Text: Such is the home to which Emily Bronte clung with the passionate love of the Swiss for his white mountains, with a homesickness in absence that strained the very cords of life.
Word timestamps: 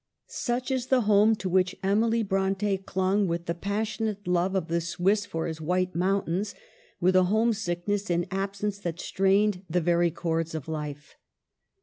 Such 0.29 0.71
is 0.71 0.87
the 0.87 1.01
home 1.01 1.35
to 1.35 1.47
which 1.47 1.75
Emily 1.83 2.23
Bronte 2.23 2.75
clung 2.79 3.27
with 3.27 3.45
the 3.45 3.53
passionate 3.53 4.27
love 4.27 4.55
of 4.55 4.67
the 4.67 4.81
Swiss 4.81 5.27
for 5.27 5.45
his 5.45 5.61
white 5.61 5.93
mountains, 5.93 6.55
with 6.99 7.15
a 7.15 7.25
homesickness 7.25 8.09
in 8.09 8.25
absence 8.31 8.79
that 8.79 8.99
strained 8.99 9.63
the 9.69 9.79
very 9.79 10.09
cords 10.09 10.55
of 10.55 10.67
life. 10.67 11.17